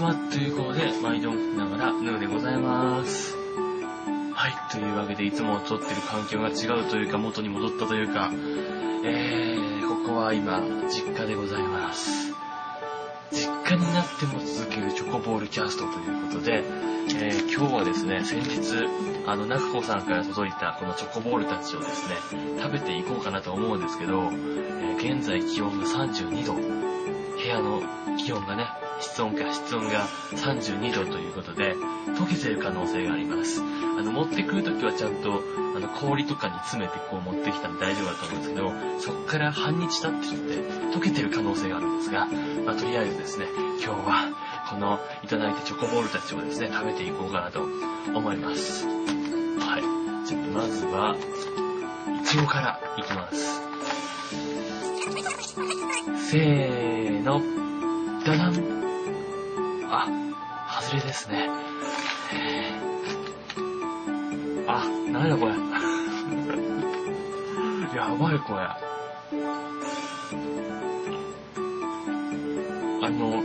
[0.00, 0.14] ちは。
[0.14, 3.36] ということで、毎度ながら、ヌーでございます。
[4.34, 4.72] はい。
[4.72, 8.30] というわけで、いつも撮ってる環境が違うというか、元に戻ったというか、
[9.04, 12.32] えー、ここは今、実家でございます。
[13.30, 16.64] 実家になっても続けるチョコボールキャストということで、
[17.08, 18.86] えー今日はですね、先日、
[19.26, 22.16] あの、中子さんから届いたこのチョコボールたちをですね、
[22.58, 26.60] 食べていこうかなと思うんですけど、えー現在気温が32度、部
[27.46, 27.82] 屋の
[28.16, 28.66] 気温がね、
[29.00, 33.62] 室温か、室温が32度ということで、溶けてる可能性があります。
[33.62, 35.42] あの、持ってくるときはちゃんと、
[35.76, 42.26] あの、氷とかに詰めてこう持ってきたら大丈夫だと思うんですけど、そこから半日経ってるんで、溶けてる可能性があるんですが、
[42.64, 43.46] まあ、とりあえずですね、
[43.82, 44.28] 今日は、
[44.70, 47.60] このいただいたチョコボールたちをですね、食べていこうかなと
[48.14, 48.86] 思います。
[48.86, 50.26] はい。
[50.26, 51.16] じゃ、まずは、
[52.22, 53.62] いちごからいきます。
[56.30, 57.40] せーの、
[58.24, 58.79] ダダン。
[59.92, 60.06] あ、
[60.80, 61.50] 外れですね。
[64.68, 65.52] あ、なんだこれ。
[67.96, 68.60] やばいこれ。
[73.02, 73.42] あの、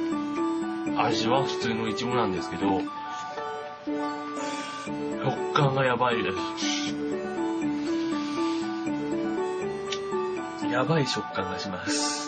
[1.04, 2.82] 味は普通のイチゴなんですけど、
[5.24, 6.38] 食感がやばいです。
[10.72, 12.25] やばい食感がします。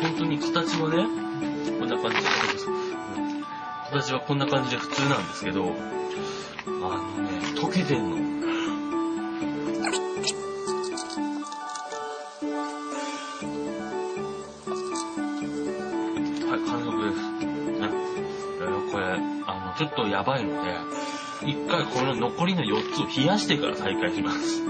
[0.00, 1.06] 本当に形はね、
[1.78, 2.22] こんな感じで、
[3.90, 5.66] 形はこんな感じで普通なんですけど、あ
[6.68, 8.16] のね、溶けてんの。
[16.48, 16.90] はい、完食。
[18.90, 19.04] これ、
[19.46, 20.74] あの、ちょっとやばいので、
[21.42, 24.62] 一回この残りの4つを冷やしてから再開します。
[24.62, 24.68] は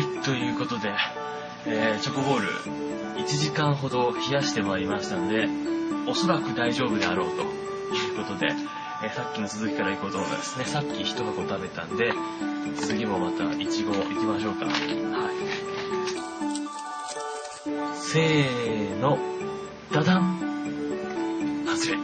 [0.00, 0.92] い、ということで、
[1.66, 2.48] えー、チョコボール、
[3.22, 5.48] 1時間ほど冷やしてまいりましたので、
[6.06, 7.46] おそらく大丈夫であろうとい
[8.12, 8.48] うことで、
[9.02, 10.64] えーさっきの続きからいこうと思いますね。
[10.64, 12.12] さっき一箱食べたんで、
[12.76, 14.66] 次もまたいちごいきましょうか。
[14.66, 14.74] はい。
[17.94, 19.18] せーの、
[19.92, 21.98] ダダン外れ。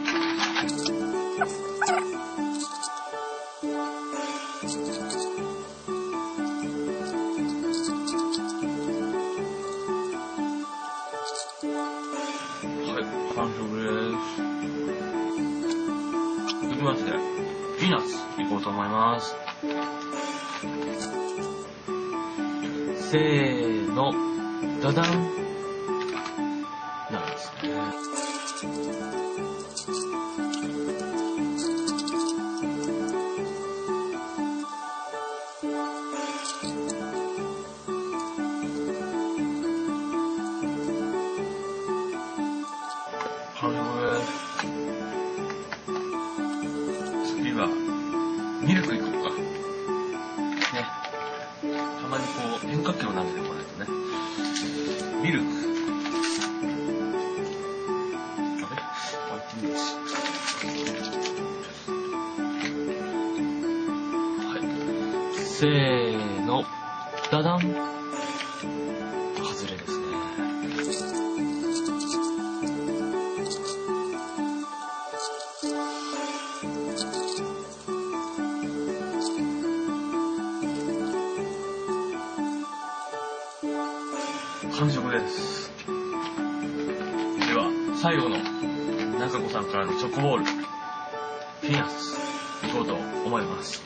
[12.63, 13.03] はい、
[13.35, 14.51] 完食です。
[16.61, 17.11] 続きまして、
[17.79, 19.35] ピーナッツいこうと思います。
[23.09, 24.13] せーの、
[24.79, 25.50] ダダン
[49.01, 49.29] ミルクいこうか。
[50.73, 50.85] ね。
[52.01, 52.31] たまにこ
[52.63, 53.65] う、変化球を投げてこない。
[53.65, 53.87] とね。
[55.23, 55.45] ミルク。
[58.57, 58.79] あれあ、
[59.31, 59.97] 行ってみます。
[64.47, 64.61] はい。
[65.45, 66.63] せーの、
[67.31, 67.59] ダダン。
[67.59, 67.67] 外
[69.67, 70.01] れですね。
[76.61, 77.30] 完食
[85.21, 85.71] です。
[85.87, 87.71] では、
[88.01, 88.37] 最後の
[89.19, 90.45] 中子さんからのチョコボール、
[91.61, 92.17] ピーナッツ、
[92.67, 93.81] いこうと思います。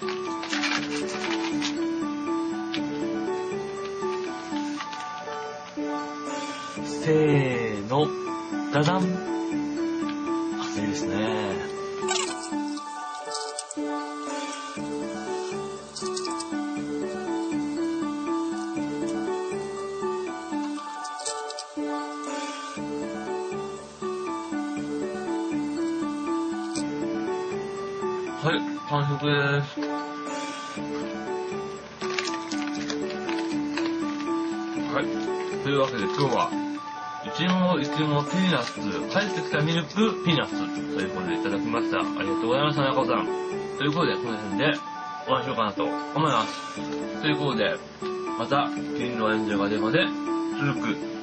[7.04, 8.08] せーの、
[8.74, 9.02] ダダン。
[10.64, 11.55] 外れですね。
[28.46, 29.34] はい、完食で
[29.66, 29.82] す。
[34.94, 35.06] はい。
[35.64, 36.52] というわけで今日は、
[37.26, 38.78] いちご、いちご、ピーナッツ、
[39.10, 40.60] 帰ってきたミルク、ピーナッツ
[40.94, 41.98] ということでいただきました。
[41.98, 43.26] ありがとうございました、中尾さん。
[43.26, 44.78] ということで、この辺で
[45.28, 47.22] お会いしようかなと思います。
[47.22, 47.76] ということで、
[48.38, 50.06] また、金の演者が出まで
[50.62, 51.15] 続く